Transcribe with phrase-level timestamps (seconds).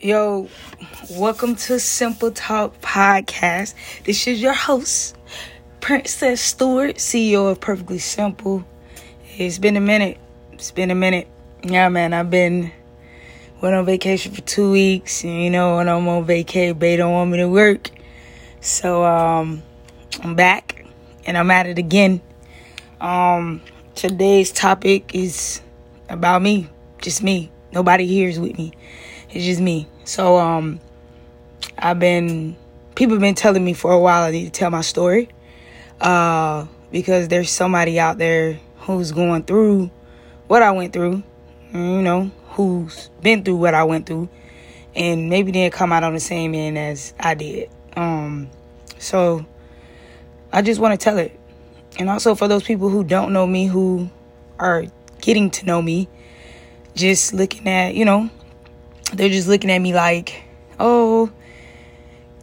[0.00, 0.48] Yo,
[1.10, 3.74] welcome to Simple Talk Podcast.
[4.04, 5.16] This is your host,
[5.80, 8.64] Princess Stewart, CEO of Perfectly Simple.
[9.36, 10.16] It's been a minute.
[10.52, 11.26] It's been a minute.
[11.64, 12.70] Yeah, man, I've been
[13.60, 15.24] went on vacation for two weeks.
[15.24, 17.90] And, you know, when I'm on vacation, they don't want me to work.
[18.60, 19.64] So, um,
[20.22, 20.86] I'm back
[21.26, 22.20] and I'm at it again.
[23.00, 23.62] Um,
[23.96, 25.60] today's topic is
[26.08, 26.68] about me,
[27.02, 27.50] just me.
[27.72, 28.74] Nobody here is with me.
[29.30, 29.86] It's just me.
[30.04, 30.80] So um
[31.76, 32.56] I've been
[32.94, 35.28] people have been telling me for a while I need to tell my story.
[36.00, 39.90] Uh because there's somebody out there who's going through
[40.46, 41.22] what I went through,
[41.72, 44.30] you know, who's been through what I went through
[44.96, 47.70] and maybe didn't come out on the same end as I did.
[47.96, 48.48] Um
[48.98, 49.44] so
[50.52, 51.38] I just want to tell it.
[51.98, 54.08] And also for those people who don't know me who
[54.58, 54.86] are
[55.20, 56.08] getting to know me,
[56.94, 58.30] just looking at, you know,
[59.14, 60.42] they're just looking at me like,
[60.78, 61.30] oh,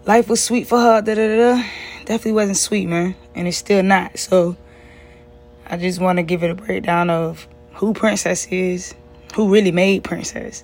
[0.05, 1.02] life was sweet for her.
[1.02, 1.63] Da da da.
[2.05, 4.19] Definitely wasn't sweet, man, and it's still not.
[4.19, 4.55] So
[5.67, 8.94] I just want to give it a breakdown of who Princess is,
[9.35, 10.63] who really made Princess,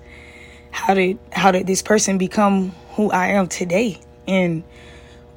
[0.71, 4.63] how did how did this person become who I am today, and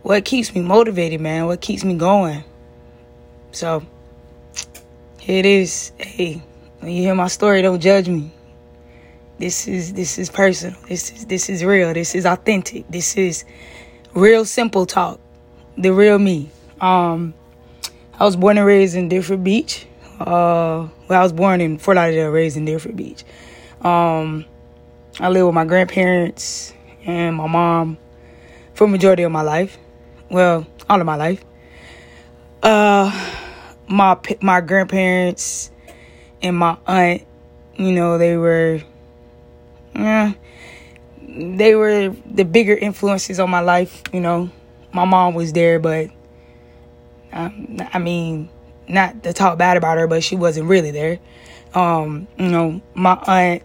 [0.03, 1.47] what keeps me motivated, man.
[1.47, 2.45] What keeps me going.
[3.53, 3.83] So
[5.19, 5.93] here it is.
[5.97, 6.43] Hey,
[6.81, 8.31] when you hear my story, don't judge me.
[9.39, 10.79] This is this is personal.
[10.89, 11.93] This is this is real.
[11.93, 12.89] This is authentic.
[12.89, 13.45] This is
[14.15, 15.19] real simple talk.
[15.77, 16.51] The real me.
[16.81, 17.35] Um
[18.19, 19.87] I was born and raised in Deerfield Beach.
[20.21, 23.25] Uh well I was born in Fort Lauderdale, raised in Deerfield Beach.
[23.81, 24.45] Um
[25.19, 26.73] I lived with my grandparents
[27.05, 27.99] and my mom
[28.75, 29.79] for majority of my life.
[30.31, 31.45] Well, all of my life.
[32.63, 33.11] Uh
[33.89, 35.73] my my grandparents
[36.41, 37.23] and my aunt,
[37.77, 38.81] you know, they were
[39.95, 40.33] yeah,
[41.29, 44.03] they were the bigger influences on my life.
[44.13, 44.51] You know,
[44.93, 46.11] my mom was there, but
[47.33, 48.49] um, I mean,
[48.89, 51.19] not to talk bad about her, but she wasn't really there.
[51.75, 53.63] Um, you know, my aunt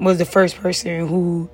[0.00, 1.48] was the first person who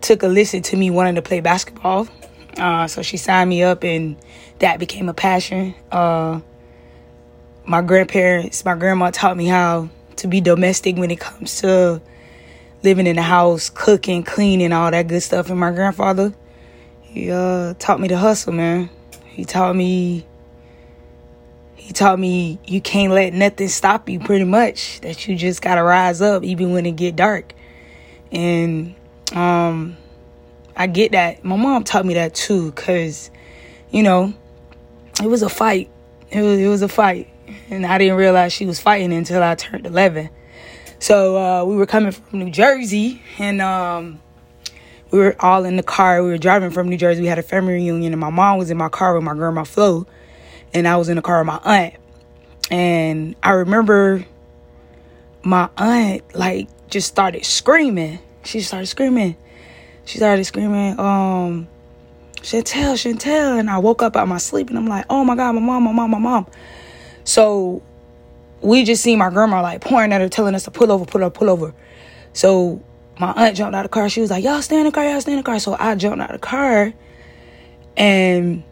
[0.00, 2.08] took a listen to me wanting to play basketball.
[2.56, 4.16] Uh, so she signed me up, and
[4.58, 5.74] that became a passion.
[5.90, 6.40] Uh,
[7.64, 12.00] my grandparents, my grandma taught me how to be domestic when it comes to
[12.82, 15.50] living in the house, cooking, cleaning, all that good stuff.
[15.50, 16.32] And my grandfather,
[17.02, 18.90] he uh, taught me to hustle, man.
[19.24, 20.26] He taught me,
[21.74, 24.20] he taught me you can't let nothing stop you.
[24.20, 27.52] Pretty much that you just gotta rise up even when it get dark.
[28.32, 28.94] And
[29.32, 29.96] um,
[30.76, 31.44] I get that.
[31.44, 33.30] My mom taught me that too, cause
[33.90, 34.32] you know,
[35.22, 35.90] it was a fight.
[36.30, 37.28] It was it was a fight,
[37.70, 40.30] and I didn't realize she was fighting until I turned eleven.
[41.00, 44.20] So uh, we were coming from New Jersey, and um,
[45.10, 46.22] we were all in the car.
[46.22, 47.22] We were driving from New Jersey.
[47.22, 49.64] We had a family reunion, and my mom was in my car with my grandma
[49.64, 50.06] Flo,
[50.74, 51.94] and I was in the car with my aunt.
[52.70, 54.26] And I remember
[55.42, 58.18] my aunt like just started screaming.
[58.44, 59.36] She started screaming.
[60.04, 61.66] She started screaming, um,
[62.42, 63.58] Chantel, Chantel.
[63.58, 65.60] And I woke up out of my sleep and I'm like, oh my God, my
[65.62, 66.46] mom, my mom, my mom.
[67.24, 67.82] So
[68.62, 71.22] we just seen my grandma like pouring at her, telling us to pull over, pull
[71.22, 71.74] over, pull over.
[72.32, 72.82] So
[73.18, 74.08] my aunt jumped out of the car.
[74.08, 75.94] She was like, "Y'all stay in the car, y'all stay in the car." So I
[75.94, 76.92] jumped out of the car,
[77.96, 78.62] and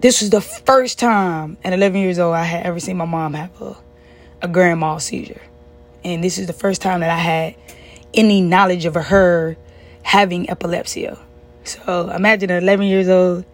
[0.00, 3.34] this was the first time at 11 years old I had ever seen my mom
[3.34, 3.76] have a
[4.42, 5.40] a grand mal seizure,
[6.04, 7.54] and this is the first time that I had
[8.12, 9.56] any knowledge of her
[10.02, 11.08] having epilepsy.
[11.64, 13.44] So imagine at 11 years old,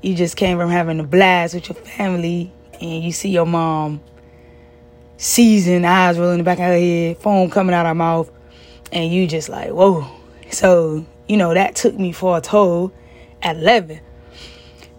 [0.00, 4.00] you just came from having a blast with your family and you see your mom
[5.18, 8.30] seizing, eyes rolling in the back of her head, foam coming out of her mouth,
[8.92, 10.06] and you just like, whoa.
[10.50, 12.92] So, you know, that took me for a toll
[13.42, 14.00] at 11.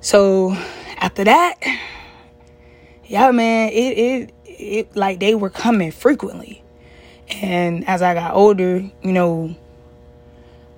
[0.02, 0.56] So,
[0.98, 1.56] after that,
[3.06, 6.64] yeah, man, it, it, it, like they were coming frequently.
[7.42, 9.56] And as I got older, you know,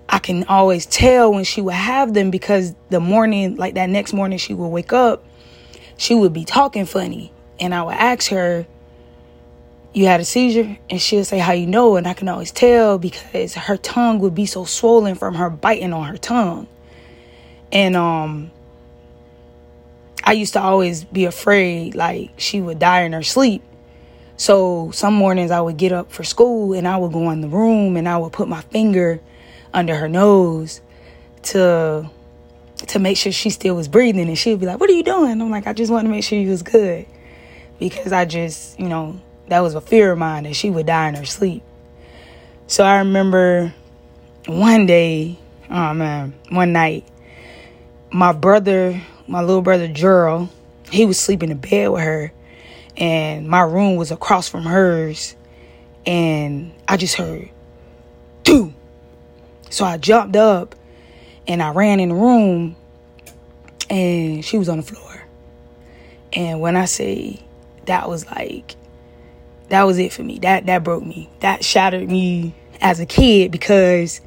[0.07, 4.13] I can always tell when she would have them because the morning, like that next
[4.13, 5.23] morning, she would wake up
[6.01, 7.31] she would be talking funny.
[7.59, 8.65] And I would ask her,
[9.93, 10.75] You had a seizure?
[10.89, 11.95] And she'll say, How you know?
[11.95, 15.93] And I can always tell because her tongue would be so swollen from her biting
[15.93, 16.67] on her tongue.
[17.71, 18.49] And um
[20.23, 23.61] I used to always be afraid like she would die in her sleep.
[24.37, 27.47] So some mornings I would get up for school and I would go in the
[27.47, 29.19] room and I would put my finger
[29.71, 30.81] under her nose
[31.43, 32.09] to
[32.87, 34.27] to make sure she still was breathing.
[34.27, 35.41] And she would be like, What are you doing?
[35.41, 37.05] I'm like, I just want to make sure you was good.
[37.79, 41.09] Because I just, you know, that was a fear of mine that she would die
[41.09, 41.63] in her sleep.
[42.67, 43.73] So I remember
[44.47, 45.37] one day,
[45.69, 47.05] oh man, one night,
[48.11, 50.49] my brother, my little brother Gerald,
[50.89, 52.31] he was sleeping in bed with her,
[52.97, 55.35] and my room was across from hers,
[56.05, 57.49] and I just heard,
[58.43, 58.73] two.
[59.69, 60.75] So I jumped up,
[61.47, 62.75] and I ran in the room,
[63.89, 65.23] and she was on the floor.
[66.33, 67.43] And when I say
[67.85, 68.75] that was like,
[69.69, 70.39] that was it for me.
[70.39, 71.29] That that broke me.
[71.39, 74.21] That shattered me as a kid because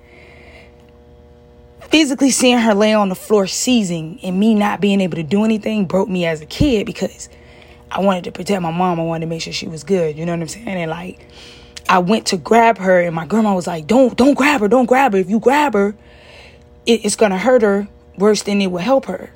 [1.81, 5.45] physically seeing her lay on the floor seizing and me not being able to do
[5.45, 7.29] anything broke me as a kid because
[7.91, 8.99] I wanted to protect my mom.
[8.99, 10.17] I wanted to make sure she was good.
[10.17, 10.69] You know what I'm saying?
[10.69, 11.27] And like
[11.89, 14.87] I went to grab her and my grandma was like, Don't don't grab her, don't
[14.87, 15.19] grab her.
[15.19, 15.95] If you grab her,
[16.87, 19.31] it, it's gonna hurt her worse than it will help her.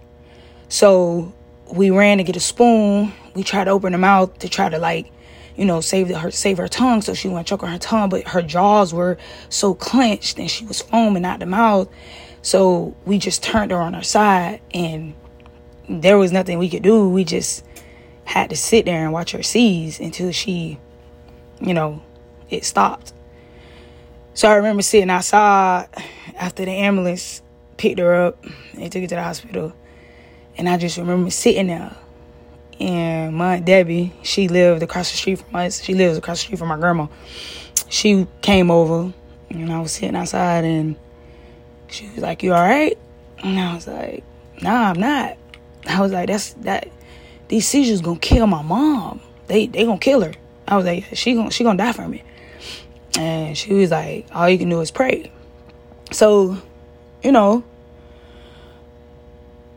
[0.69, 1.33] So
[1.73, 3.12] we ran to get a spoon.
[3.35, 5.12] We tried to open her mouth to try to like
[5.59, 8.29] you know, save her save her tongue so she wouldn't choke on her tongue, but
[8.29, 9.19] her jaws were
[9.49, 11.89] so clenched and she was foaming out the mouth.
[12.43, 15.15] So we just turned her on her side and
[15.89, 17.09] there was nothing we could do.
[17.09, 17.65] We just
[18.25, 20.79] had to sit there and watch her seize until she,
[21.61, 22.03] you know,
[22.50, 23.12] it stopped.
[24.38, 25.88] So I remember sitting outside
[26.37, 27.43] after the ambulance
[27.76, 28.44] picked her up
[28.75, 29.73] and took her to the hospital.
[30.56, 31.96] And I just remember sitting there
[32.79, 35.82] and my aunt Debbie, she lived across the street from us.
[35.82, 37.08] She lives across the street from my grandma.
[37.88, 39.12] She came over,
[39.50, 40.94] and I was sitting outside, and
[41.88, 42.96] she was like, "You all right?"
[43.43, 44.23] And I was like,
[44.62, 45.37] "Nah, I'm not."
[45.88, 46.87] I was like, "That's that.
[47.49, 49.20] These seizures gonna kill my mom.
[49.49, 50.35] They they gonna kill her."
[50.69, 52.23] I was like, "She gonna she gonna die from it."
[53.19, 55.32] And she was like, "All you can do is pray."
[56.12, 56.56] So,
[57.23, 57.65] you know,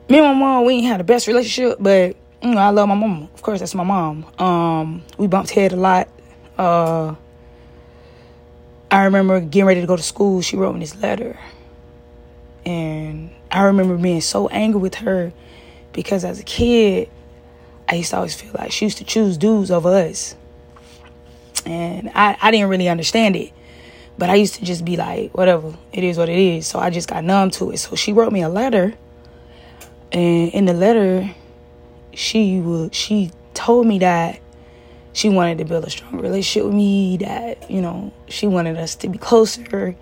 [0.08, 2.88] me and my mom, we ain't had the best relationship, but you know, I love
[2.88, 3.30] my mom.
[3.34, 4.26] Of course, that's my mom.
[4.38, 6.08] Um, we bumped head a lot.
[6.58, 7.16] Uh,
[8.92, 10.42] I remember getting ready to go to school.
[10.42, 11.40] She wrote me this letter,
[12.66, 15.34] and I remember being so angry with her
[15.94, 17.10] because as a kid,
[17.90, 20.36] I used to always feel like she used to choose dudes over us,
[21.66, 23.52] and I I didn't really understand it.
[24.18, 26.68] But I used to just be like, whatever, it is what it is.
[26.68, 27.78] So I just got numb to it.
[27.78, 28.94] So she wrote me a letter,
[30.12, 31.34] and in the letter,
[32.14, 34.40] she would she told me that
[35.14, 38.96] she wanted to build a strong relationship with me that you know she wanted us
[38.96, 39.96] to be closer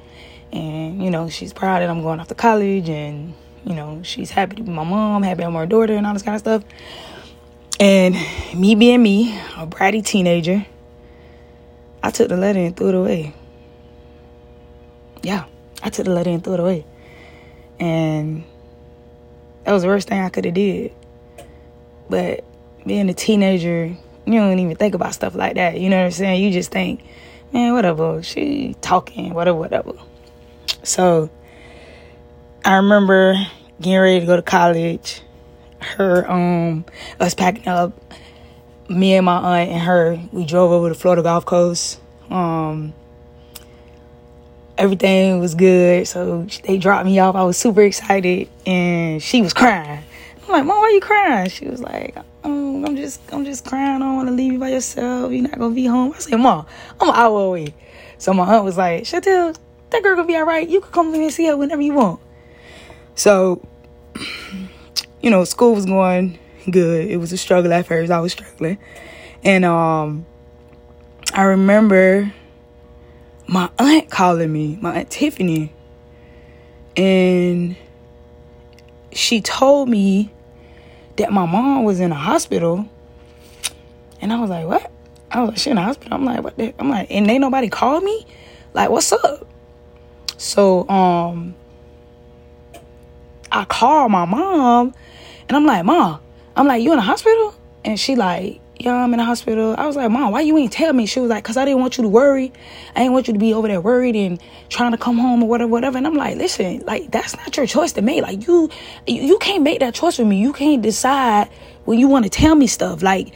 [0.51, 3.33] and you know she's proud that i'm going off to college and
[3.65, 6.23] you know she's happy to be my mom happy i'm her daughter and all this
[6.23, 6.63] kind of stuff
[7.79, 8.15] and
[8.55, 10.65] me being me a bratty teenager
[12.03, 13.33] i took the letter and threw it away
[15.23, 15.45] yeah
[15.83, 16.85] i took the letter and threw it away
[17.79, 18.43] and
[19.63, 20.93] that was the worst thing i could have did
[22.09, 22.43] but
[22.85, 25.79] being a teenager, you don't even think about stuff like that.
[25.79, 26.43] You know what I'm saying?
[26.43, 27.03] You just think,
[27.53, 28.23] man, whatever.
[28.23, 29.93] She talking, whatever, whatever.
[30.83, 31.29] So
[32.65, 33.35] I remember
[33.79, 35.21] getting ready to go to college.
[35.79, 36.83] Her, um,
[37.19, 37.93] us packing up.
[38.89, 41.99] Me and my aunt and her, we drove over to Florida Gulf Coast.
[42.31, 42.93] Um,
[44.79, 46.07] everything was good.
[46.07, 47.35] So they dropped me off.
[47.35, 50.03] I was super excited, and she was crying.
[50.43, 51.49] I'm like, Mom, why are you crying?
[51.49, 53.97] She was like, oh, I'm just, I'm just crying.
[53.97, 55.31] I don't want to leave you by yourself.
[55.31, 56.13] You're not gonna be home.
[56.15, 56.65] I said, Mom,
[56.99, 57.75] I'm an hour away.
[58.17, 59.55] So my aunt was like, Chantel,
[59.91, 60.67] that girl gonna be all right.
[60.67, 62.19] You can come and see her whenever you want.
[63.13, 63.61] So,
[65.21, 67.09] you know, school was going good.
[67.09, 68.11] It was a struggle at first.
[68.11, 68.77] I was struggling,
[69.43, 70.25] and um,
[71.33, 72.33] I remember
[73.47, 75.73] my aunt calling me, my aunt Tiffany,
[76.95, 77.75] and
[79.11, 80.31] she told me
[81.17, 82.87] that my mom was in a hospital.
[84.21, 84.91] And I was like, what?
[85.31, 86.13] I was like, she in the hospital.
[86.13, 86.73] I'm like, what the?
[86.79, 88.25] I'm like, and ain't nobody called me?
[88.73, 89.47] Like, what's up?
[90.37, 91.55] So, um,
[93.51, 94.93] I called my mom
[95.47, 96.19] and I'm like, Mom,
[96.59, 97.55] I'm like, you in the hospital?
[97.85, 99.75] And she like, yeah, I'm in the hospital.
[99.77, 101.05] I was like, Mom, why you ain't tell me?
[101.05, 102.51] She was like, cause I didn't want you to worry.
[102.97, 105.47] I didn't want you to be over there worried and trying to come home or
[105.47, 105.97] whatever, whatever.
[105.97, 108.23] And I'm like, listen, like that's not your choice to make.
[108.23, 108.69] Like you,
[109.07, 110.41] you can't make that choice for me.
[110.41, 111.47] You can't decide
[111.85, 113.01] when you want to tell me stuff.
[113.01, 113.33] Like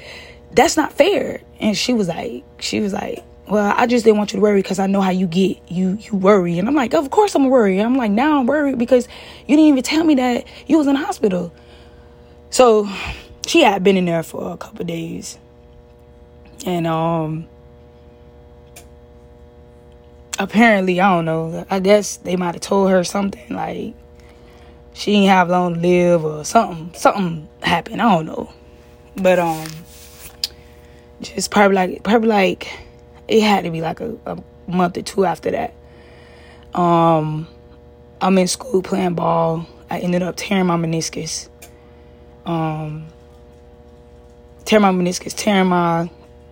[0.52, 1.40] that's not fair.
[1.62, 4.62] And she was like, she was like, well, I just didn't want you to worry
[4.62, 5.72] because I know how you get.
[5.72, 7.80] You you worry, and I'm like, of course I'm worried.
[7.80, 9.08] I'm like, now I'm worried because
[9.48, 11.54] you didn't even tell me that you was in the hospital.
[12.54, 12.88] So
[13.48, 15.40] she had been in there for a couple days.
[16.68, 17.48] And um
[20.38, 23.96] apparently, I don't know, I guess they might have told her something like
[24.94, 28.04] she didn't have long to live or something something happened.
[28.04, 28.54] I don't know.
[29.16, 29.68] But um
[31.22, 32.72] just probably like probably like
[33.28, 35.74] it had to be like a, a month or two after that.
[36.80, 37.48] Um,
[38.22, 39.66] I'm in school playing ball.
[39.90, 41.50] I ended up tearing my meniscus.
[42.46, 43.08] Um,
[44.66, 46.10] tearing my meniscus, tearing my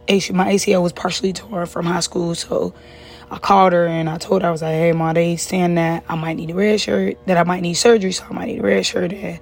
[0.10, 2.36] my ACL was partially torn from high school.
[2.36, 2.74] So
[3.30, 6.04] I called her and I told her I was like, "Hey, ma, they saying that
[6.10, 8.60] I might need a red shirt, that I might need surgery, so I might need
[8.60, 9.40] a red shirt." And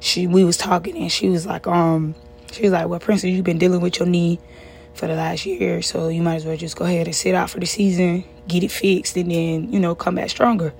[0.00, 2.14] she, we was talking, and she was like, "Um,
[2.52, 4.40] she was like, well, Princess, you've been dealing with your knee
[4.94, 7.50] for the last year, so you might as well just go ahead and sit out
[7.50, 10.72] for the season, get it fixed, and then you know come back stronger."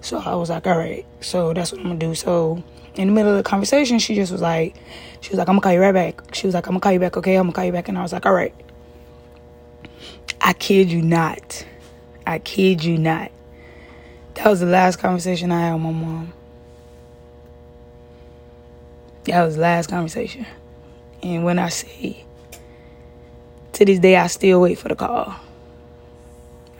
[0.00, 2.14] So I was like, "All right," so that's what I'm gonna do.
[2.14, 2.62] So
[2.98, 4.74] in the middle of the conversation, she just was like,
[5.20, 6.34] she was like, I'm gonna call you right back.
[6.34, 7.36] She was like, I'm gonna call you back, okay?
[7.36, 7.88] I'm gonna call you back.
[7.88, 8.54] And I was like, all right.
[10.40, 11.64] I kid you not.
[12.26, 13.30] I kid you not.
[14.34, 16.32] That was the last conversation I had with my mom.
[19.24, 20.44] That was the last conversation.
[21.22, 22.24] And when I say,
[23.74, 25.34] to this day, I still wait for the call.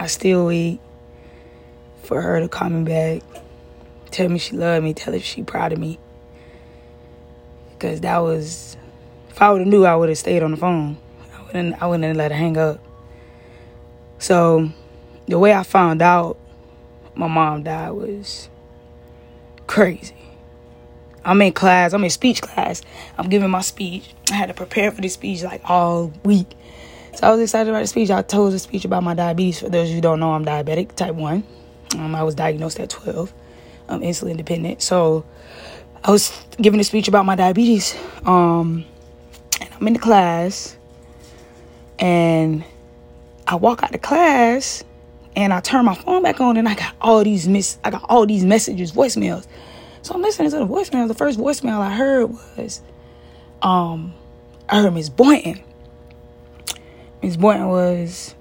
[0.01, 0.81] I still wait
[2.03, 3.23] for her to call me back,
[4.11, 5.99] tell me she loved me, tell her she proud of me.
[7.79, 8.77] Because that was,
[9.31, 10.99] if I would have knew, I would have stayed on the phone.
[11.37, 12.81] I wouldn't, I wouldn't let her hang up.
[14.19, 14.71] So,
[15.27, 16.39] the way I found out
[17.15, 18.49] my mom died was
[19.67, 20.17] crazy.
[21.25, 22.83] I'm in class, I'm in speech class.
[23.17, 24.15] I'm giving my speech.
[24.31, 26.57] I had to prepare for this speech like all week.
[27.15, 28.11] So I was excited about the speech.
[28.11, 29.61] I told the speech about my diabetes.
[29.61, 31.45] For those of you who don't know, I'm diabetic, type 1.
[31.97, 33.33] Um, I was diagnosed at 12.
[33.89, 34.83] I'm insulin dependent.
[34.83, 35.25] So
[36.05, 37.97] I was giving a speech about my diabetes.
[38.25, 38.85] Um,
[39.61, 40.77] and I'm in the class,
[41.99, 42.65] and
[43.47, 44.85] I walk out the class,
[45.35, 48.05] and I turn my phone back on, and I got all these miss, I got
[48.09, 49.47] all these messages, voicemails.
[50.03, 51.09] So I'm listening to the voicemail.
[51.09, 52.81] The first voicemail I heard was,
[53.63, 54.15] um,
[54.69, 55.61] I heard Miss Boynton.
[57.23, 58.35] Miss Boynton was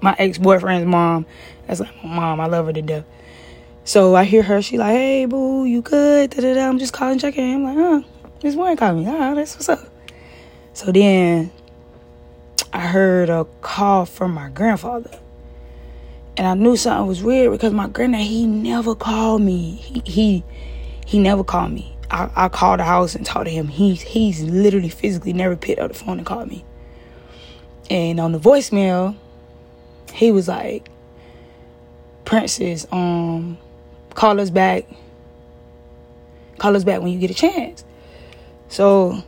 [0.00, 1.26] my ex boyfriend's mom.
[1.66, 2.40] That's like my mom.
[2.40, 3.04] I love her to death.
[3.90, 6.30] So I hear her, she like, hey, boo, you good?
[6.30, 6.68] Da, da, da.
[6.68, 7.56] I'm just calling, checking.
[7.56, 8.08] I'm like, huh,
[8.40, 9.06] Miss Warren called me.
[9.08, 9.80] Ah, that's what's up.
[10.74, 11.50] So then
[12.72, 15.10] I heard a call from my grandfather.
[16.36, 19.72] And I knew something was weird because my granddad, he never called me.
[19.72, 20.44] He he,
[21.04, 21.96] he never called me.
[22.12, 23.66] I, I called the house and talked to him.
[23.66, 26.64] He he's literally physically never picked up the phone and called me.
[27.90, 29.16] And on the voicemail,
[30.12, 30.88] he was like,
[32.24, 33.58] Princess, um,
[34.14, 34.86] call us back.
[36.58, 37.84] Call us back when you get a chance.
[38.68, 39.22] So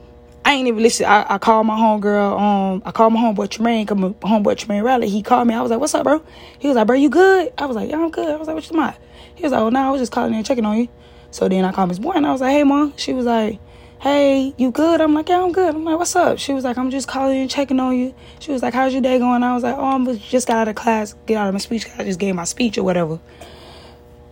[0.44, 1.06] I ain't even listen.
[1.06, 2.40] I, I called my homegirl.
[2.40, 3.86] Um, I called my homeboy Tremaine.
[3.86, 5.08] Come homeboy Tremaine Riley.
[5.08, 5.54] He called me.
[5.54, 6.22] I was like, "What's up, bro?"
[6.58, 8.54] He was like, "Bro, you good?" I was like, "Yeah, I'm good." I was like,
[8.54, 8.92] "What you doing?"
[9.34, 10.88] He was like, "Oh, no, I was just calling and checking on you."
[11.30, 13.58] So then I called Miss Boynton I was like, "Hey, mom." She was like,
[14.00, 16.76] "Hey, you good?" I'm like, "Yeah, I'm good." I'm like, "What's up?" She was like,
[16.76, 19.54] "I'm just calling and checking on you." She was like, "How's your day going?" I
[19.54, 21.86] was like, "Oh, I'm just got out of class, get out of my speech.
[21.98, 23.18] I just gave my speech or whatever."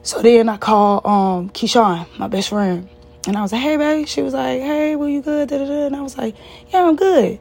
[0.02, 2.88] So then I called um Keyshawn, my best friend,
[3.26, 5.66] and I was like, "Hey, babe." She was like, "Hey, were you good?" Da, da,
[5.66, 5.86] da.
[5.86, 6.34] And I was like,
[6.72, 7.38] "Yeah, I'm good."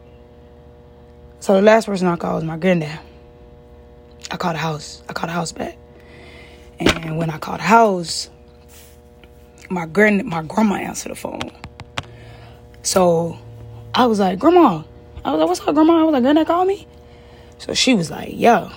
[1.39, 2.99] So the last person I called was my granddad.
[4.29, 5.01] I called the house.
[5.07, 5.77] I called the house back,
[6.79, 8.29] and when I called the house,
[9.69, 11.51] my grand my grandma answered the phone.
[12.81, 13.37] So
[13.93, 14.83] I was like, "Grandma,"
[15.23, 16.87] I was like, "What's up, Grandma?" I was like, "Granddad called me."
[17.57, 18.69] So she was like, "Yeah."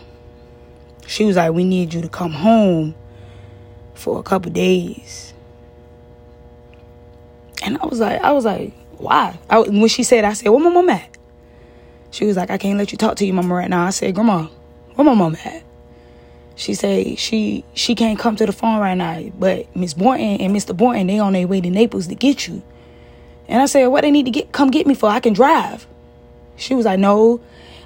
[1.09, 2.95] She was like, "We need you to come home."
[3.95, 5.35] For a couple days.
[7.63, 9.39] And I was like, I was like, why?
[9.49, 11.17] I, when she said, I said, where my mom at?
[12.11, 13.87] She was like, I can't let you talk to your mama right now.
[13.87, 14.49] I said, Grandma,
[14.95, 15.65] where my mom at?
[16.55, 20.55] She said she she can't come to the phone right now, but Miss Boynton and
[20.55, 20.77] Mr.
[20.77, 22.63] Boynton they on their way to Naples to get you.
[23.49, 25.09] And I said, what they need to get come get me for?
[25.09, 25.87] I can drive.
[26.57, 27.41] She was like, no,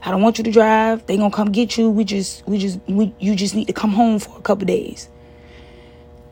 [0.05, 1.07] I don't want you to drive.
[1.07, 1.89] They gonna come get you.
[1.89, 5.09] We just we just we you just need to come home for a couple days.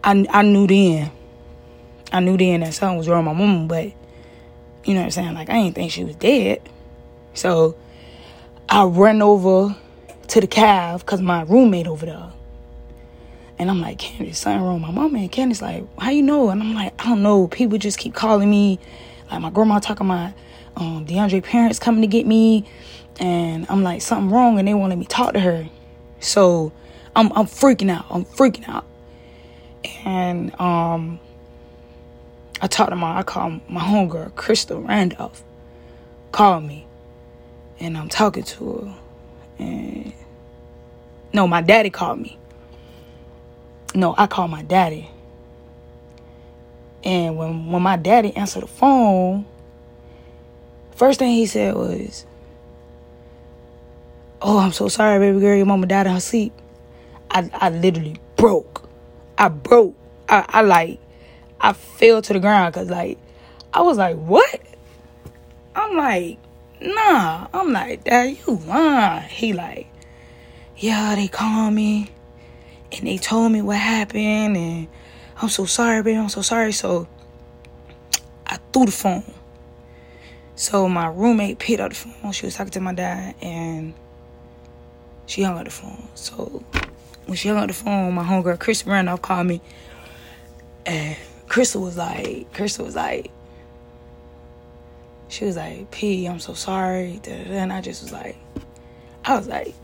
[0.04, 1.10] I, I knew then.
[2.12, 3.86] I knew then that something was wrong with my mom, but
[4.84, 5.34] you know what I'm saying?
[5.34, 6.60] Like I didn't think she was dead.
[7.32, 7.74] So
[8.68, 9.74] I run over
[10.28, 12.32] to the cave because my roommate over there.
[13.58, 15.14] And I'm like, Candace, something wrong with my mom.
[15.14, 16.50] And Candace like, how you know?
[16.50, 17.48] And I'm like, I don't know.
[17.48, 18.78] People just keep calling me.
[19.30, 20.34] Like my grandma talking about
[20.76, 22.66] um, DeAndre parents coming to get me.
[23.20, 24.58] And I'm like, something wrong.
[24.58, 25.66] And they won't let me talk to her.
[26.20, 26.72] So
[27.16, 28.06] I'm, I'm freaking out.
[28.10, 28.84] I'm freaking out
[30.04, 31.18] and um,
[32.60, 35.42] I talked to my I called my homegirl Crystal Randolph
[36.32, 36.86] called me
[37.80, 38.94] and I'm talking to her
[39.58, 40.12] and
[41.32, 42.38] no my daddy called me.
[43.94, 45.10] No I called my daddy.
[47.02, 49.44] And when when my daddy answered the phone
[50.96, 52.24] first thing he said was
[54.40, 55.56] oh I'm so sorry baby girl.
[55.56, 56.52] Your mama died in her sleep.
[57.30, 58.83] I, I literally broke.
[59.38, 59.94] I broke.
[60.28, 61.00] I, I like,
[61.60, 63.18] I fell to the ground because like,
[63.72, 64.60] I was like, what?
[65.74, 66.38] I'm like,
[66.80, 67.48] nah.
[67.52, 69.28] I'm like, Dad, you lying.
[69.28, 69.88] He like,
[70.76, 72.10] yeah, they called me
[72.92, 74.88] and they told me what happened and
[75.40, 76.18] I'm so sorry, baby.
[76.18, 76.72] I'm so sorry.
[76.72, 77.08] So
[78.46, 79.24] I threw the phone.
[80.56, 82.32] So my roommate picked up the phone.
[82.32, 83.94] She was talking to my dad and
[85.26, 86.08] she hung up the phone.
[86.14, 86.64] So
[87.26, 89.60] when she hung up the phone, my homegirl Chris Randolph called me
[90.86, 91.16] and
[91.48, 93.30] Crystal was like, Crystal was like,
[95.28, 97.20] she was like, P, I'm so sorry.
[97.26, 98.36] And I just was like,
[99.24, 99.74] I was like,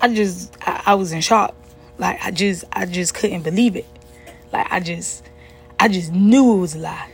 [0.00, 1.54] I just, I, I was in shock.
[1.98, 3.86] Like I just, I just couldn't believe it.
[4.52, 5.24] Like I just,
[5.80, 7.10] I just knew it was a lie.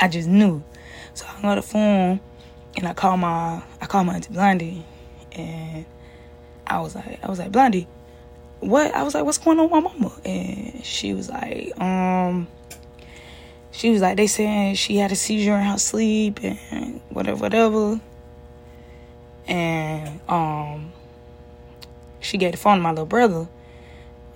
[0.00, 0.62] I just knew.
[1.14, 2.20] So I hung up the phone
[2.76, 4.84] and I called my, I called my auntie Blondie,
[5.32, 5.84] and
[6.66, 7.88] I was like, I was like, Blondie,
[8.60, 8.94] what?
[8.94, 10.12] I was like, what's going on with my mama?
[10.24, 12.46] And she was like, um,
[13.70, 18.00] she was like, they saying she had a seizure in her sleep and whatever, whatever.
[19.46, 20.92] And um,
[22.20, 23.48] she gave the phone to my little brother,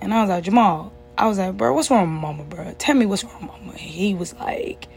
[0.01, 2.73] and I was like, Jamal, I was like, bro, what's wrong with mama, bro?
[2.79, 3.71] Tell me what's wrong with mama.
[3.71, 4.87] And he was like,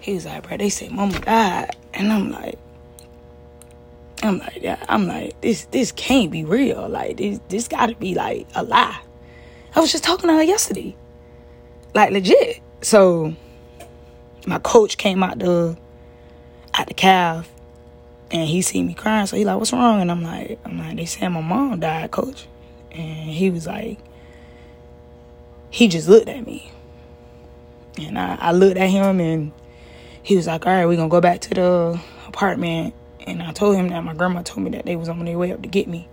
[0.00, 2.58] he was like, bro, they say mama died, and I'm like,
[4.24, 6.88] I'm like, yeah, I'm like, this this can't be real.
[6.88, 9.00] Like this this got to be like a lie.
[9.74, 10.96] I was just talking to her yesterday,
[11.94, 12.60] like legit.
[12.80, 13.34] So
[14.46, 15.76] my coach came out the
[16.74, 17.50] out the calf,
[18.30, 19.26] and he seen me crying.
[19.26, 20.00] So he like, what's wrong?
[20.00, 22.46] And I'm like, I'm like, they said my mom died, coach.
[22.92, 23.98] And he was like,
[25.70, 26.72] he just looked at me,
[27.98, 29.52] and I, I looked at him, and
[30.22, 32.94] he was like, all right, we're gonna go back to the apartment
[33.26, 35.52] and I told him that my grandma told me that they was on their way
[35.52, 36.08] up to get me.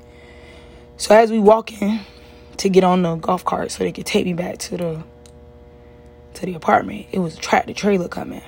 [0.98, 2.02] So as we walk in
[2.58, 5.04] to get on the golf cart so they could take me back to the
[6.36, 8.42] to the apartment, it was a tractor trailer coming.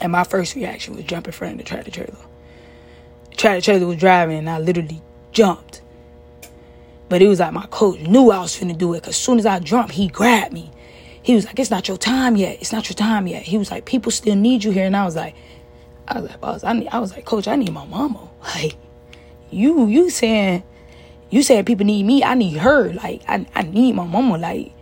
[0.00, 2.16] And my first reaction was jump in front of the tractor trailer.
[3.30, 5.82] The tractor trailer was driving and I literally jumped.
[7.08, 9.38] But it was like my coach knew I was finna do it because as soon
[9.38, 10.70] as I jumped, he grabbed me.
[11.22, 12.58] He was like, It's not your time yet.
[12.60, 13.42] It's not your time yet.
[13.42, 14.86] He was like, People still need you here.
[14.86, 15.34] And I was like,
[16.06, 18.28] I was like, boss, I need, I was like, coach, I need my mama.
[18.54, 18.76] Like,
[19.50, 20.62] you, you saying,
[21.30, 22.92] you saying people need me, I need her.
[22.92, 24.36] Like, I, I need my mama.
[24.36, 24.72] Like,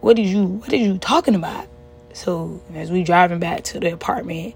[0.00, 1.66] what did you, what are you talking about?
[2.12, 4.54] So as we driving back to the apartment,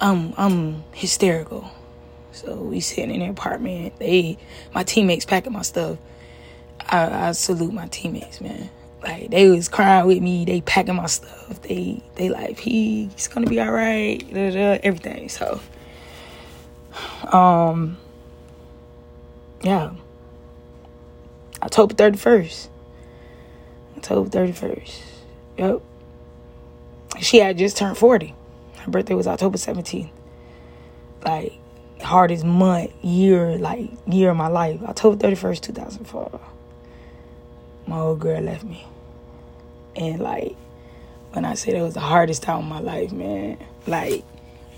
[0.00, 1.70] I'm, I'm hysterical.
[2.32, 3.98] So we sitting in the apartment.
[3.98, 4.38] They,
[4.74, 5.98] my teammates packing my stuff.
[6.80, 8.70] I, I salute my teammates, man.
[9.02, 11.62] Like they was crying with me, they packing my stuff.
[11.62, 15.28] They they like he's gonna be all right, everything.
[15.30, 15.60] So,
[17.32, 17.96] um,
[19.62, 19.92] yeah,
[21.62, 22.70] October thirty first.
[23.96, 25.02] October thirty first.
[25.56, 25.80] Yep.
[27.20, 28.34] She had just turned forty.
[28.76, 30.10] Her birthday was October seventeenth.
[31.24, 31.54] Like
[32.02, 34.82] hardest month, year, like year of my life.
[34.82, 36.40] October thirty first, two thousand four
[37.86, 38.86] my old girl left me.
[39.96, 40.56] And like
[41.32, 44.24] when I said it was the hardest time of my life, man, like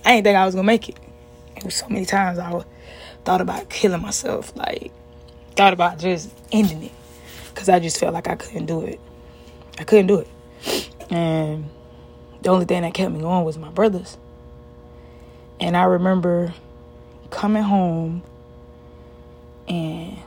[0.05, 0.97] I didn't think I was gonna make it.
[1.57, 2.65] It was so many times I
[3.25, 4.93] thought about killing myself, like
[5.57, 6.93] thought about just ending it,
[7.55, 9.01] cause I just felt like I couldn't do it.
[9.79, 10.29] I couldn't do it,
[11.11, 11.69] and
[12.43, 14.17] the only thing that kept me going was my brothers.
[15.61, 16.53] And I remember
[17.31, 18.23] coming home
[19.69, 20.19] and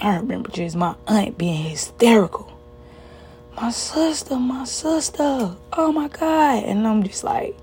[0.00, 2.50] I remember just my aunt being hysterical.
[3.54, 6.64] My sister, my sister, oh my God.
[6.64, 7.54] And I'm just like,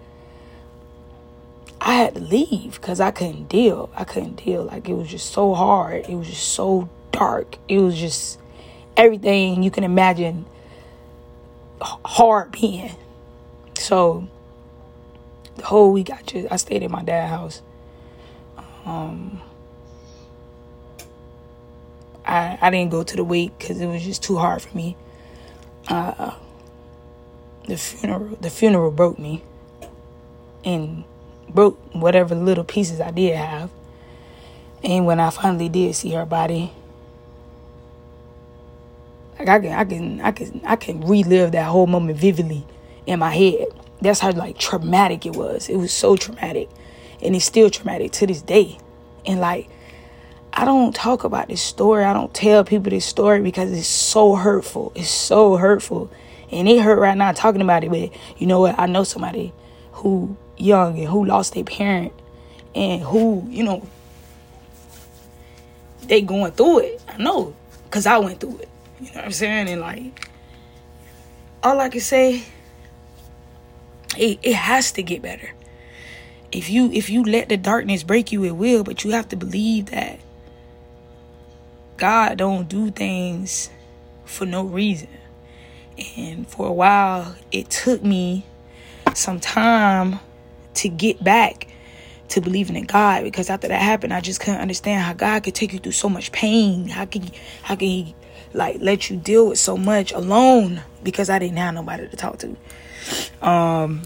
[1.82, 3.90] I had to leave because I couldn't deal.
[3.96, 4.64] I couldn't deal.
[4.64, 6.06] Like, it was just so hard.
[6.08, 7.58] It was just so dark.
[7.68, 8.40] It was just
[8.96, 10.46] everything you can imagine
[11.82, 12.92] hard being.
[13.80, 14.28] So,
[15.56, 17.62] the whole week I just, I stayed at my dad's house.
[18.86, 19.42] Um,
[22.28, 24.98] I, I didn't go to the wake because it was just too hard for me.
[25.88, 26.36] Uh,
[27.66, 29.44] the funeral the funeral broke me
[30.66, 31.06] and
[31.50, 33.70] broke whatever little pieces I did have.
[34.84, 36.72] And when I finally did see her body,
[39.40, 42.66] like I can I can I can I can relive that whole moment vividly
[43.06, 43.68] in my head.
[44.02, 45.70] That's how like traumatic it was.
[45.70, 46.70] It was so traumatic.
[47.22, 48.78] And it's still traumatic to this day.
[49.26, 49.70] And like
[50.60, 52.04] I don't talk about this story.
[52.04, 54.92] I don't tell people this story because it's so hurtful.
[54.96, 56.10] It's so hurtful.
[56.52, 57.92] And it hurt right now talking about it.
[57.92, 58.74] But you know what?
[58.80, 59.54] I know somebody
[59.92, 62.12] who young and who lost their parent
[62.74, 63.88] and who, you know,
[66.06, 67.04] they going through it.
[67.08, 67.56] I know.
[67.92, 68.70] Cause I went through it.
[69.00, 69.70] You know what I'm saying?
[69.70, 70.28] And like
[71.62, 72.44] all I can say,
[74.18, 75.52] it, it has to get better.
[76.52, 79.36] If you if you let the darkness break you, it will, but you have to
[79.36, 80.20] believe that
[81.98, 83.70] God don't do things
[84.26, 85.10] for no reason.
[86.16, 88.46] And for a while, it took me
[89.14, 90.20] some time
[90.76, 91.68] to get back
[92.30, 95.56] to believing in God because after that happened, I just couldn't understand how God could
[95.56, 96.88] take you through so much pain.
[96.88, 97.30] How can
[97.64, 98.16] how can He
[98.54, 102.40] like let you deal with so much alone because I didn't have nobody to talk
[102.40, 103.48] to.
[103.48, 104.04] Um.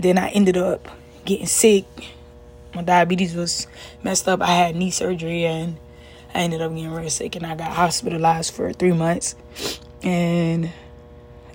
[0.00, 0.88] Then I ended up
[1.26, 1.84] getting sick.
[2.74, 3.66] My diabetes was
[4.02, 4.40] messed up.
[4.40, 5.76] I had knee surgery and
[6.34, 9.34] I ended up getting real sick and I got hospitalized for three months.
[10.02, 10.70] And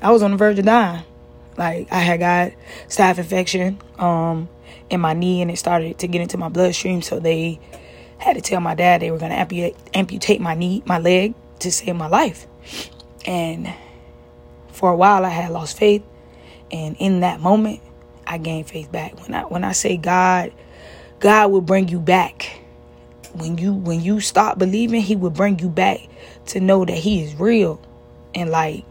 [0.02, 1.04] I was on the verge of dying.
[1.58, 2.52] Like I had got
[2.90, 4.50] staph infection um,
[4.90, 7.02] in my knee and it started to get into my bloodstream.
[7.02, 7.60] So they
[8.18, 11.72] had to tell my dad they were gonna amputate amputate my knee, my leg to
[11.72, 12.46] save my life.
[13.26, 13.74] And
[14.72, 16.04] for a while I had lost faith.
[16.72, 17.80] And in that moment,
[18.28, 19.22] I gained faith back.
[19.22, 20.52] When I when I say God,
[21.20, 22.60] God will bring you back.
[23.36, 26.00] When you when you stop believing, He will bring you back
[26.48, 27.82] to know that He is real.
[28.34, 28.86] And like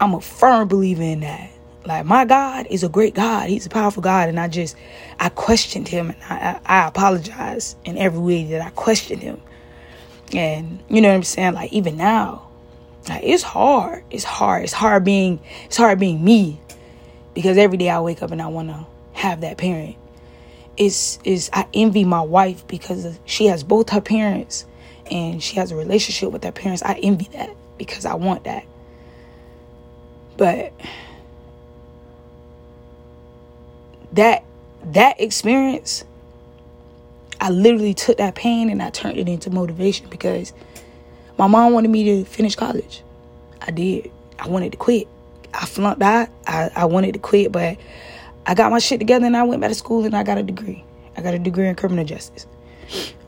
[0.00, 1.50] I'm a firm believer in that.
[1.86, 3.48] Like my God is a great God.
[3.48, 4.76] He's a powerful God, and I just
[5.18, 9.40] I questioned him, and I, I, I apologize in every way that I questioned him.
[10.32, 11.54] And you know what I'm saying?
[11.54, 12.48] Like even now,
[13.08, 14.04] like it's hard.
[14.10, 14.64] It's hard.
[14.64, 16.60] It's hard being it's hard being me
[17.34, 19.96] because every day I wake up and I want to have that parent.
[20.82, 24.66] It's is I envy my wife because she has both her parents
[25.10, 26.82] and she has a relationship with her parents.
[26.82, 28.64] I envy that because I want that.
[30.36, 30.72] But
[34.12, 34.44] that
[34.86, 36.04] that experience
[37.40, 40.52] I literally took that pain and I turned it into motivation because
[41.38, 43.02] my mom wanted me to finish college.
[43.60, 44.10] I did.
[44.38, 45.06] I wanted to quit.
[45.54, 46.28] I flunked out.
[46.46, 47.78] I, I wanted to quit, but
[48.46, 50.42] I got my shit together and I went back to school and I got a
[50.42, 50.84] degree.
[51.16, 52.46] I got a degree in criminal justice.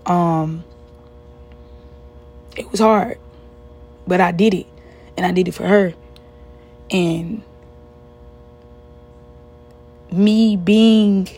[0.06, 0.64] Um,
[2.56, 3.18] it was hard,
[4.06, 4.66] but I did it,
[5.16, 5.94] and I did it for her.
[6.90, 7.42] And
[10.12, 11.28] me being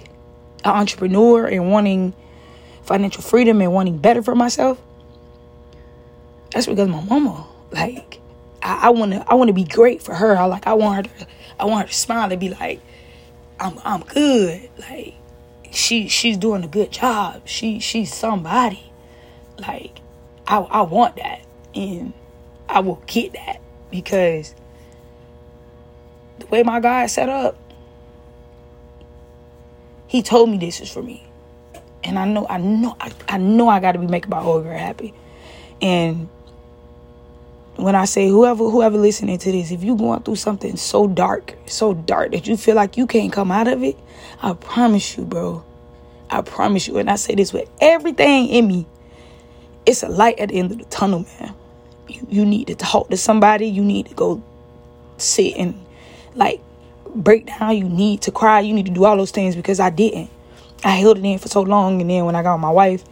[0.65, 2.15] an entrepreneur and wanting
[2.83, 4.81] financial freedom and wanting better for myself,
[6.51, 8.21] that's because my mama, like,
[8.63, 10.37] I, I wanna I wanna be great for her.
[10.37, 11.27] I like I want her to
[11.59, 12.81] I want her to smile and be like,
[13.59, 14.69] I'm I'm good.
[14.79, 15.15] Like
[15.71, 17.43] she she's doing a good job.
[17.47, 18.93] She she's somebody.
[19.59, 19.99] Like
[20.47, 21.41] I I want that
[21.75, 22.13] and
[22.69, 24.55] I will get that because
[26.39, 27.57] the way my God set up,
[30.07, 31.27] he told me this is for me.
[32.05, 34.79] And I know I know I, I know I gotta be making my old girl
[34.79, 35.15] happy.
[35.81, 36.29] And
[37.77, 41.55] when I say whoever whoever listening to this, if you going through something so dark,
[41.67, 43.97] so dark that you feel like you can't come out of it,
[44.43, 45.65] I promise you, bro.
[46.31, 48.87] I promise you, and I say this with everything in me.
[49.85, 51.55] It's a light at the end of the tunnel, man.
[52.09, 53.69] You, you need to talk to somebody.
[53.69, 54.43] You need to go
[55.19, 55.81] sit and
[56.35, 56.61] like
[57.15, 57.77] break down.
[57.77, 58.61] You need to cry.
[58.61, 60.31] You need to do all those things because I didn't.
[60.83, 63.05] I held it in for so long, and then when I got my wife,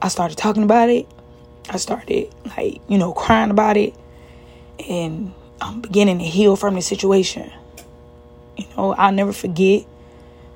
[0.00, 1.06] I started talking about it,
[1.68, 3.94] I started like, you know, crying about it
[4.88, 7.50] and I'm beginning to heal from the situation.
[8.56, 9.84] You know, I'll never forget,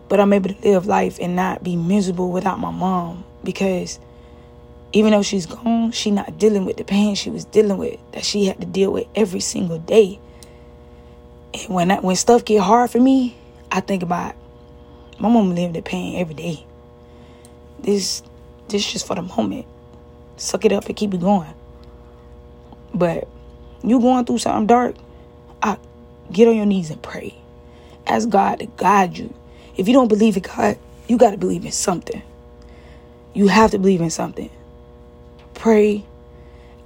[0.08, 3.98] but I'm able to live life and not be miserable without my mom because
[4.92, 8.24] even though she's gone, she not dealing with the pain she was dealing with that
[8.24, 10.18] she had to deal with every single day.
[11.54, 13.36] And when I, when stuff get hard for me,
[13.72, 14.34] I think about
[15.18, 16.66] my mom lived the pain every day.
[17.80, 18.22] This
[18.68, 19.66] this just for the moment
[20.38, 21.52] suck it up and keep it going.
[22.94, 23.28] But
[23.82, 24.96] you going through something dark,
[25.62, 25.76] I
[26.32, 27.34] get on your knees and pray.
[28.06, 29.32] Ask God to guide you.
[29.76, 32.22] If you don't believe in God, you got to believe in something.
[33.34, 34.50] You have to believe in something.
[35.54, 36.04] Pray,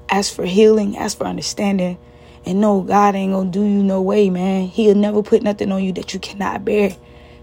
[0.08, 1.98] ask for healing, ask for understanding,
[2.44, 4.66] and know God ain't gonna do you no way, man.
[4.66, 6.96] He'll never put nothing on you that you cannot bear.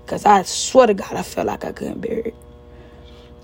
[0.05, 2.35] Cause I swear to God, I felt like I couldn't bear it.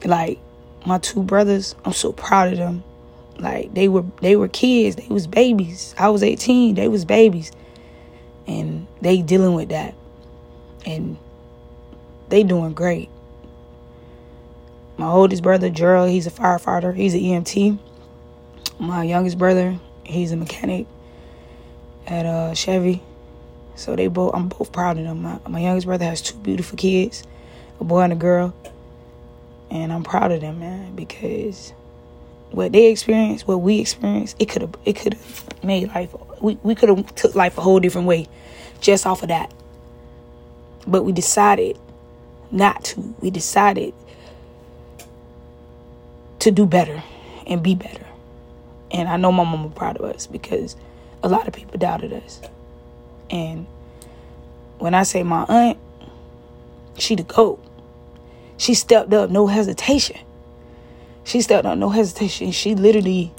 [0.04, 0.40] Like
[0.86, 2.84] my two brothers, I'm so proud of them.
[3.38, 5.94] Like they were they were kids, they was babies.
[5.98, 7.52] I was 18, they was babies.
[8.48, 9.96] And they dealing with that.
[10.86, 11.18] And
[12.30, 13.10] they doing great.
[14.98, 16.96] My oldest brother, Gerald, he's a firefighter.
[16.96, 17.80] He's an EMT.
[18.80, 20.88] My youngest brother, he's a mechanic
[22.08, 23.02] at uh, Chevy.
[23.76, 25.24] So they both, I'm both proud of them.
[25.24, 27.24] My, my youngest brother has two beautiful kids,
[27.80, 28.54] a boy and a girl.
[29.76, 31.74] And I'm proud of them, man, because
[32.52, 36.58] what they experienced, what we experienced, it could have it could have made life we,
[36.64, 38.26] we could have took life a whole different way
[38.80, 39.54] just off of that.
[40.88, 41.78] But we decided
[42.52, 43.16] not to.
[43.20, 43.94] We decided
[46.40, 47.04] to do better
[47.46, 48.06] and be better.
[48.92, 50.78] And I know my mama proud of us because
[51.22, 52.40] a lot of people doubted us.
[53.30, 53.66] And
[54.78, 55.78] when I say my aunt,
[56.98, 57.62] she the goat.
[58.58, 60.18] She stepped up, no hesitation.
[61.24, 62.52] She stepped up, no hesitation.
[62.52, 63.34] She literally,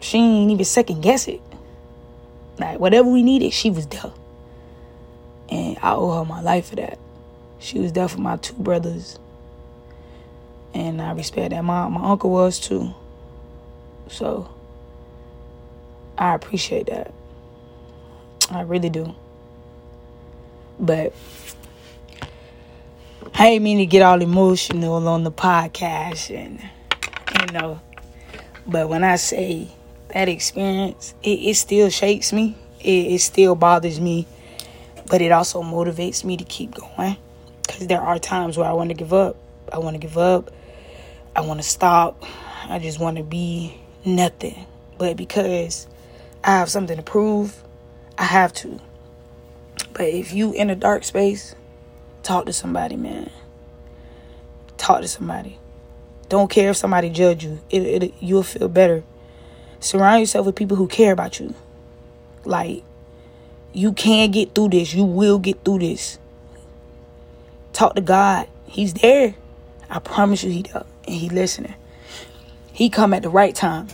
[0.00, 1.40] she ain't even second guess it.
[2.58, 4.12] Like whatever we needed, she was there.
[5.50, 6.98] And I owe her my life for that.
[7.58, 9.18] She was there for my two brothers.
[10.74, 11.62] And I respect that.
[11.62, 12.94] My my uncle was too.
[14.08, 14.48] So
[16.16, 17.12] I appreciate that.
[18.50, 19.14] I really do.
[20.78, 21.12] But
[23.34, 27.80] I ain't mean to get all emotional on the podcast and you know.
[28.66, 29.68] But when I say
[30.08, 32.56] that experience, it, it still shakes me.
[32.80, 34.26] It, it still bothers me.
[35.08, 37.16] But it also motivates me to keep going.
[37.66, 39.36] Because there are times where I want to give up.
[39.72, 40.50] I want to give up.
[41.34, 42.24] I want to stop.
[42.68, 44.66] I just want to be nothing.
[44.98, 45.86] But because
[46.44, 47.62] I have something to prove,
[48.18, 48.80] I have to.
[49.92, 51.54] But if you in a dark space,
[52.22, 53.30] talk to somebody, man.
[54.76, 55.58] Talk to somebody.
[56.28, 57.60] Don't care if somebody judge you.
[57.70, 59.04] It, it you'll feel better.
[59.80, 61.54] Surround yourself with people who care about you.
[62.44, 62.82] Like
[63.72, 64.94] you can get through this.
[64.94, 66.18] You will get through this.
[67.72, 68.48] Talk to God.
[68.66, 69.34] He's there.
[69.90, 70.86] I promise you he does.
[71.06, 71.74] And he listening.
[72.72, 73.88] He come at the right time.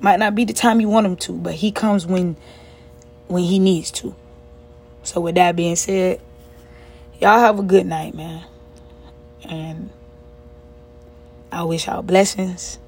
[0.00, 2.36] Might not be the time you want him to, but he comes when
[3.28, 4.14] when he needs to.
[5.02, 6.20] So with that being said,
[7.20, 8.44] y'all have a good night, man.
[9.48, 9.90] And
[11.52, 12.78] I wish y'all blessings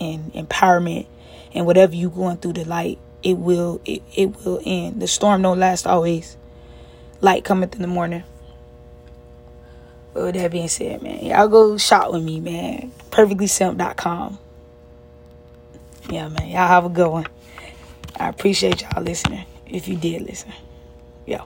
[0.00, 1.06] and empowerment
[1.54, 5.00] and whatever you going through the light, it will it, it will end.
[5.00, 6.36] The storm don't last always.
[7.20, 8.22] Light cometh in the morning.
[10.14, 12.92] But with that being said, man, y'all go shop with me, man.
[13.10, 14.38] Perfectlysimp.com
[16.10, 16.48] yeah, man.
[16.48, 17.26] Y'all have a good one.
[18.16, 19.44] I appreciate y'all listening.
[19.66, 20.52] If you did listen.
[21.26, 21.44] Yeah.